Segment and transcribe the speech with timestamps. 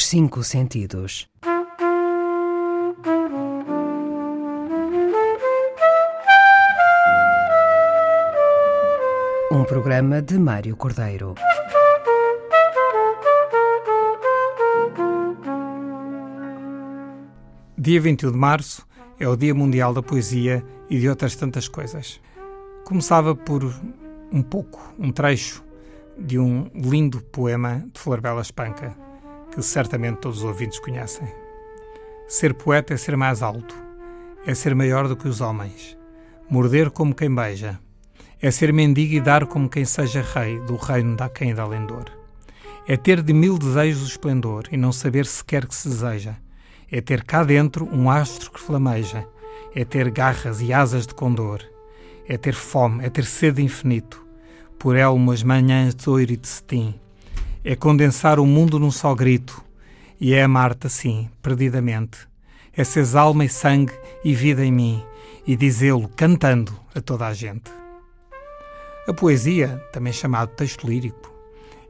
[0.00, 1.28] Os cinco sentidos.
[9.52, 11.34] Um programa de Mário Cordeiro.
[17.76, 18.86] Dia 21 de março
[19.18, 22.22] é o Dia Mundial da Poesia e de outras tantas coisas.
[22.86, 23.62] Começava por
[24.32, 25.62] um pouco, um trecho
[26.16, 29.09] de um lindo poema de Flor Bela Espanca,
[29.52, 31.28] que certamente todos os ouvintes conhecem.
[32.28, 33.74] Ser poeta é ser mais alto,
[34.46, 35.96] é ser maior do que os homens,
[36.48, 37.78] morder como quem beija,
[38.42, 42.06] é ser mendigo e dar como quem seja rei do reino da quem da lendor.
[42.88, 46.36] É ter de mil desejos o esplendor e não saber sequer que se deseja.
[46.90, 49.26] É ter cá dentro um astro que flameja.
[49.74, 51.60] É ter garras e asas de condor.
[52.26, 54.26] É ter fome, é ter sede infinito.
[54.78, 56.98] Por elmas manhãs de ouro e de cetim.
[57.62, 59.62] É condensar o mundo num só grito.
[60.18, 62.18] E é amar-te assim, perdidamente.
[62.74, 63.92] É seres alma e sangue
[64.24, 65.04] e vida em mim.
[65.46, 67.70] E dizê-lo cantando a toda a gente.
[69.06, 71.34] A poesia, também chamado texto lírico,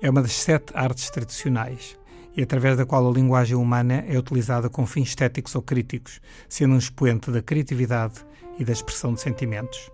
[0.00, 1.96] é uma das sete artes tradicionais
[2.36, 6.74] e através da qual a linguagem humana é utilizada com fins estéticos ou críticos, sendo
[6.74, 8.20] um expoente da criatividade
[8.58, 9.90] e da expressão de sentimentos.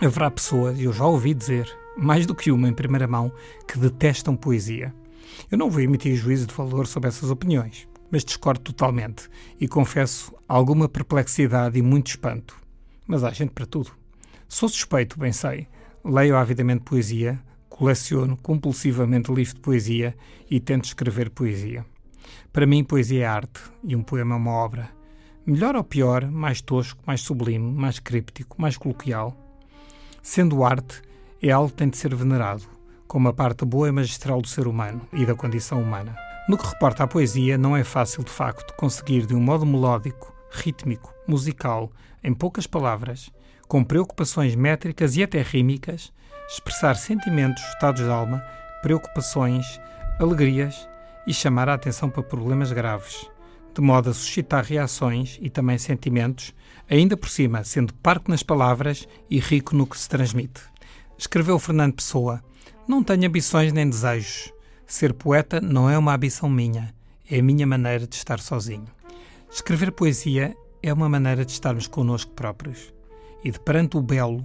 [0.00, 3.32] Haverá pessoas, eu já ouvi dizer, mais do que uma em primeira mão,
[3.66, 4.94] que detestam poesia.
[5.50, 9.28] Eu não vou emitir juízo de valor sobre essas opiniões, mas discordo totalmente
[9.60, 12.56] e confesso alguma perplexidade e muito espanto.
[13.06, 13.90] Mas há gente para tudo.
[14.48, 15.68] Sou suspeito, bem sei.
[16.04, 20.16] Leio avidamente poesia, coleciono compulsivamente livros de poesia
[20.50, 21.84] e tento escrever poesia.
[22.52, 24.90] Para mim, poesia é arte e um poema é uma obra.
[25.46, 29.36] Melhor ou pior, mais tosco, mais sublime, mais críptico, mais coloquial.
[30.22, 31.00] Sendo arte,
[31.42, 32.64] é algo que tem de ser venerado,
[33.10, 36.16] como a parte boa e magistral do ser humano e da condição humana.
[36.48, 40.32] No que reporta à poesia, não é fácil, de facto, conseguir de um modo melódico,
[40.48, 41.90] rítmico, musical,
[42.22, 43.28] em poucas palavras,
[43.66, 46.12] com preocupações métricas e até rímicas,
[46.48, 48.44] expressar sentimentos, estados de alma,
[48.80, 49.80] preocupações,
[50.20, 50.88] alegrias
[51.26, 53.28] e chamar a atenção para problemas graves,
[53.74, 56.54] de modo a suscitar reações e também sentimentos,
[56.88, 60.62] ainda por cima sendo parco nas palavras e rico no que se transmite.
[61.18, 62.40] Escreveu Fernando Pessoa:
[62.90, 64.52] Não tenho ambições nem desejos.
[64.84, 66.92] Ser poeta não é uma ambição minha,
[67.30, 68.88] é a minha maneira de estar sozinho.
[69.48, 72.92] Escrever poesia é uma maneira de estarmos connosco próprios
[73.44, 74.44] e de perante o belo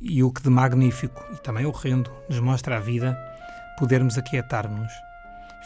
[0.00, 3.14] e o que de magnífico e também horrendo nos mostra a vida,
[3.78, 4.90] podermos aquietar-nos,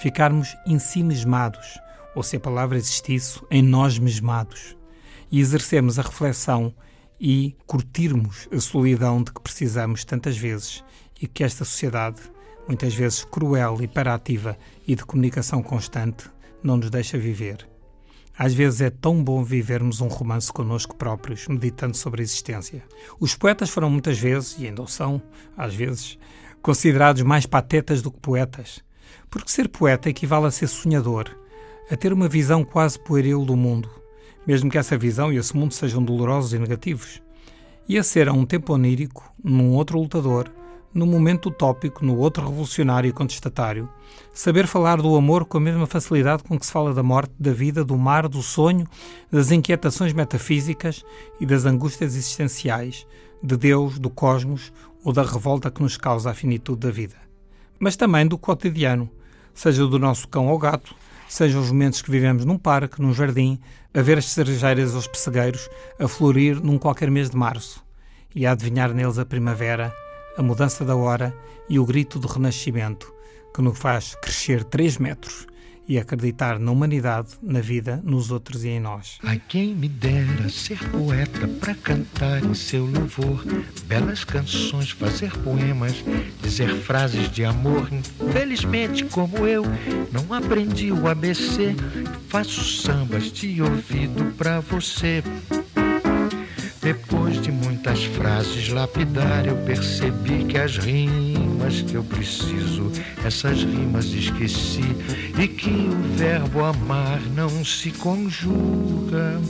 [0.03, 1.79] ficarmos ensimismados,
[2.13, 4.77] ou se a palavra existisse, em nós mesmados,
[5.31, 6.75] e exercermos a reflexão
[7.21, 10.83] e curtirmos a solidão de que precisamos tantas vezes
[11.21, 12.21] e que esta sociedade,
[12.67, 14.57] muitas vezes cruel, hiperativa
[14.87, 16.29] e de comunicação constante,
[16.63, 17.67] não nos deixa viver.
[18.39, 22.85] Às vezes é tão bom vivermos um romance connosco próprios, meditando sobre a existência.
[23.19, 25.23] Os poetas foram muitas vezes, e ainda são,
[25.57, 26.19] às vezes,
[26.61, 28.85] considerados mais patetas do que poetas.
[29.31, 31.31] Porque ser poeta equivale a ser sonhador,
[31.91, 33.89] a ter uma visão quase pueril do mundo,
[34.47, 37.23] mesmo que essa visão e esse mundo sejam dolorosos e negativos.
[37.89, 40.51] E a ser a um tempo onírico, num outro lutador,
[40.97, 43.87] no momento utópico, no outro revolucionário e contestatário,
[44.33, 47.53] saber falar do amor com a mesma facilidade com que se fala da morte, da
[47.53, 48.87] vida, do mar, do sonho,
[49.31, 51.05] das inquietações metafísicas
[51.39, 53.07] e das angústias existenciais,
[53.43, 54.73] de Deus, do cosmos
[55.05, 57.17] ou da revolta que nos causa a finitude da vida.
[57.79, 59.11] Mas também do cotidiano,
[59.53, 60.95] seja do nosso cão ou gato,
[61.29, 63.61] sejam os momentos que vivemos num parque, num jardim,
[63.93, 65.69] a ver as cerejeiras ou os pessegueiros
[66.01, 67.85] a florir num qualquer mês de março
[68.35, 69.93] e a adivinhar neles a primavera
[70.37, 71.37] a mudança da hora
[71.69, 73.13] e o grito do renascimento
[73.55, 75.47] que nos faz crescer três metros
[75.89, 79.19] e acreditar na humanidade, na vida, nos outros e em nós.
[79.23, 83.45] Ai, quem me dera ser poeta para cantar em seu louvor
[83.87, 85.95] belas canções, fazer poemas,
[86.43, 87.89] dizer frases de amor.
[87.93, 89.63] Infelizmente, como eu,
[90.11, 91.77] não aprendi o ABC,
[92.29, 95.23] faço sambas de ouvido para você.
[96.87, 102.93] Depois de muitas frases lapidar, eu percebi que as rimas que eu preciso,
[103.25, 104.85] essas rimas esqueci,
[105.37, 109.41] e que o verbo amar não se conjuga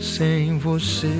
[0.00, 1.10] sem você.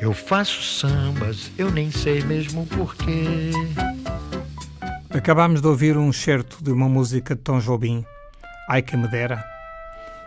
[0.00, 3.50] Eu faço sambas, eu nem sei mesmo porquê.
[5.10, 8.04] Acabámos de ouvir um certo de uma música de Tom Jobim,
[8.68, 9.44] Ai que me dera,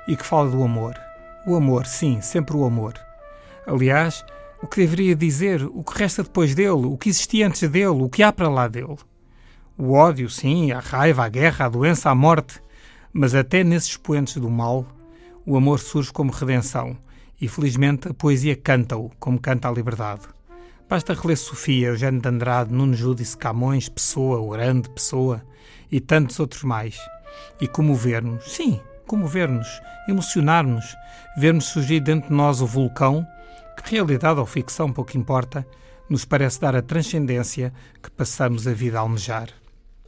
[0.05, 1.06] e que fala do amor.
[1.47, 2.95] O amor, sim, sempre o amor.
[3.65, 4.25] Aliás,
[4.61, 8.09] o que deveria dizer, o que resta depois dele, o que existia antes dele, o
[8.09, 8.97] que há para lá dele.
[9.77, 12.61] O ódio, sim, a raiva, a guerra, a doença, a morte.
[13.13, 14.85] Mas até nesses expoentes do mal,
[15.45, 16.97] o amor surge como redenção
[17.39, 20.23] e felizmente a poesia canta-o como canta a liberdade.
[20.89, 25.41] Basta reler Sofia, Eugênio de Andrade, Nuno Júdice, Camões, Pessoa, Grande Pessoa
[25.89, 26.99] e tantos outros mais
[27.61, 30.95] e comover-nos, sim, comover-nos, emocionar-nos,
[31.37, 33.25] ver-nos surgir dentro de nós o vulcão,
[33.75, 35.65] que realidade ou ficção pouco importa,
[36.09, 39.49] nos parece dar a transcendência que passamos a vida a almejar.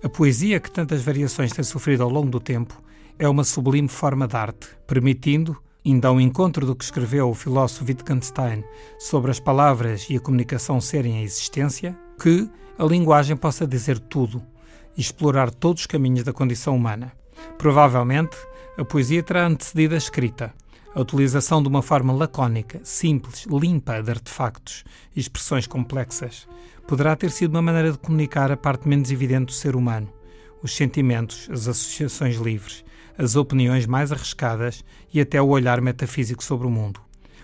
[0.03, 2.81] A poesia que tantas variações tem sofrido ao longo do tempo
[3.17, 7.85] é uma sublime forma de arte, permitindo, ainda ao encontro do que escreveu o filósofo
[7.85, 8.63] Wittgenstein
[8.97, 14.41] sobre as palavras e a comunicação serem a existência, que a linguagem possa dizer tudo
[14.95, 17.11] e explorar todos os caminhos da condição humana.
[17.57, 18.37] Provavelmente,
[18.79, 20.53] a poesia terá antecedido a escrita.
[20.95, 26.47] A utilização de uma forma lacónica, simples, limpa de artefactos e expressões complexas
[26.87, 30.09] poderá ter sido uma maneira de comunicar a parte menos evidente do ser humano,
[30.63, 32.85] os sentimentos, as associações livres,
[33.17, 34.83] as opiniões mais arriscadas
[35.13, 37.01] e até o olhar metafísico sobre o mundo.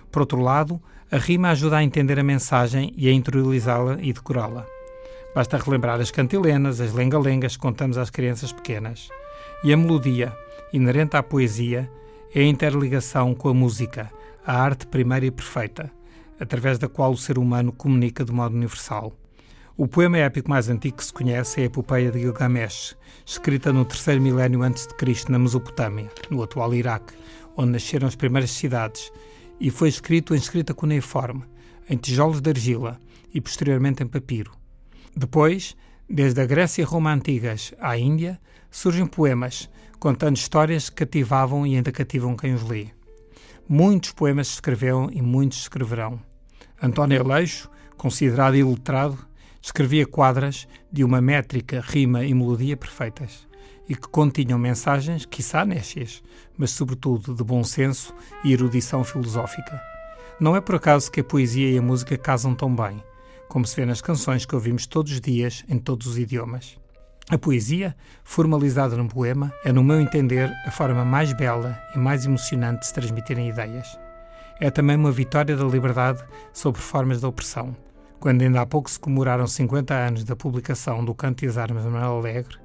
[0.10, 4.66] Por outro lado, a rima ajuda a entender a mensagem e a interiorizá-la e decorá-la.
[5.36, 9.10] Basta relembrar as cantilenas, as lenga-lengas que contamos às crianças pequenas.
[9.64, 10.36] E a melodia,
[10.72, 11.90] inerente à poesia,
[12.34, 14.12] é a interligação com a música,
[14.46, 15.92] a arte primeira e perfeita,
[16.40, 19.14] através da qual o ser humano comunica de modo universal.
[19.78, 22.96] O poema épico mais antigo que se conhece é a Epopeia de Gilgamesh,
[23.26, 27.14] escrita no terceiro milénio antes de Cristo na Mesopotâmia, no atual Iraque,
[27.58, 29.12] onde nasceram as primeiras cidades,
[29.60, 31.44] e foi escrito em escrita cuneiforme,
[31.90, 33.00] em tijolos de argila
[33.34, 34.52] e posteriormente em papiro.
[35.16, 35.76] Depois,
[36.10, 38.40] desde a Grécia e Roma antigas à Índia,
[38.76, 39.70] surgem poemas
[40.02, 42.88] contando histórias que cativavam e ainda cativam quem os lê.
[43.70, 46.20] Muitos poemas escreveram e muitos escreverão.
[46.84, 49.18] António Aleixo, considerado iletrado,
[49.62, 53.48] escrevia quadras de uma métrica, rima e melodia perfeitas
[53.88, 56.22] e que continham mensagens, quiçá nécias,
[56.58, 58.14] mas sobretudo de bom senso
[58.44, 59.82] e erudição filosófica.
[60.38, 63.02] Não é por acaso que a poesia e a música casam tão bem,
[63.48, 66.78] como se vê nas canções que ouvimos todos os dias em todos os idiomas.
[67.28, 72.24] A poesia, formalizada num poema, é, no meu entender, a forma mais bela e mais
[72.24, 74.00] emocionante de se transmitirem ideias.
[74.62, 76.24] É também uma vitória da liberdade
[76.54, 77.76] sobre formas de opressão.
[78.20, 81.84] Quando ainda há pouco se comemoraram 50 anos da publicação do Canto e as Armas
[81.84, 82.58] de Manuel Alegre,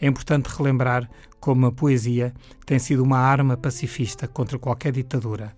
[0.00, 1.10] é importante relembrar
[1.40, 2.32] como a poesia
[2.64, 5.52] tem sido uma arma pacifista contra qualquer ditadura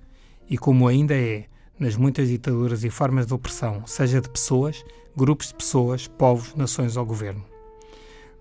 [0.48, 1.44] e como ainda é
[1.78, 4.82] nas muitas ditaduras e formas de opressão, seja de pessoas,
[5.14, 7.57] grupos de pessoas, povos, nações ou governo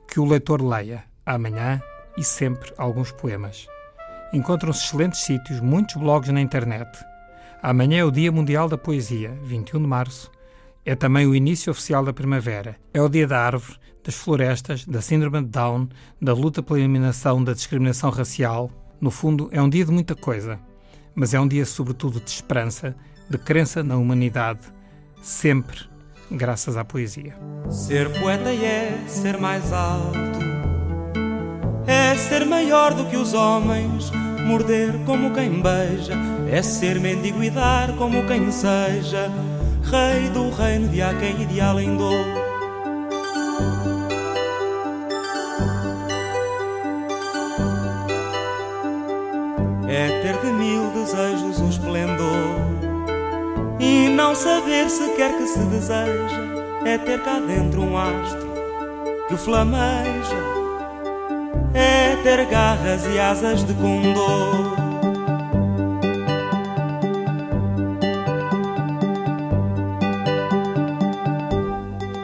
[0.07, 1.81] que o leitor leia, amanhã
[2.18, 3.68] e sempre, alguns poemas.
[4.33, 6.89] Encontram-se excelentes sítios, muitos blogs na internet.
[7.62, 10.31] Amanhã é o Dia Mundial da Poesia, 21 de março.
[10.86, 12.77] É também o início oficial da primavera.
[12.94, 15.89] É o dia da árvore, das florestas, da síndrome de Down,
[16.21, 18.71] da luta pela eliminação da discriminação racial.
[19.00, 20.60] No fundo, é um dia de muita coisa,
[21.13, 22.95] mas é um dia sobretudo de esperança,
[23.30, 24.62] de crença na humanidade,
[25.21, 25.96] sempre
[26.29, 27.33] graças à poesia.
[27.69, 30.19] Ser poeta é ser mais alto,
[31.85, 34.12] é ser maior do que os homens,
[34.45, 36.13] morder como quem beija,
[36.50, 39.31] é ser mendigo e dar como quem seja,
[39.84, 42.25] rei do reino de há quem ideal em dor.
[49.89, 52.76] É ter de mil desejos o esplendor e
[54.17, 56.41] não saber se quer que se deseja
[56.83, 58.47] é ter cá dentro um astro
[59.27, 60.41] que flameja,
[61.71, 64.75] é ter garras e asas de condor.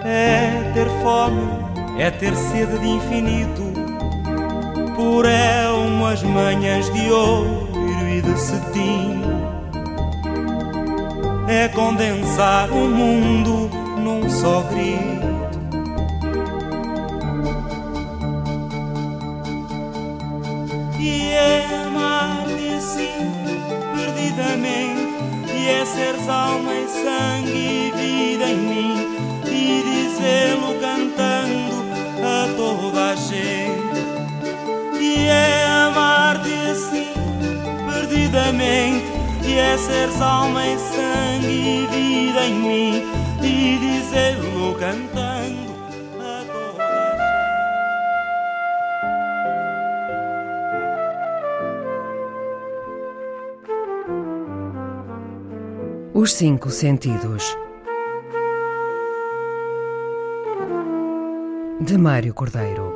[0.03, 1.47] É ter fome,
[1.99, 3.61] é ter sede de infinito,
[4.95, 7.69] por é umas manhãs de ouro
[8.09, 9.32] e de cetim
[11.53, 13.69] é condensar o mundo
[13.99, 15.23] num só grito.
[20.99, 21.63] E é
[22.75, 23.31] assim,
[23.95, 28.95] perdidamente, e é seres alma e sangue e vida em mim,
[29.45, 30.72] e dizê-lo
[39.77, 43.03] seres alma e sangue e vida em mim
[43.41, 45.73] e dizê-lo cantando.
[56.13, 57.57] Os Cinco Sentidos
[61.81, 62.92] de Mário Cordeiro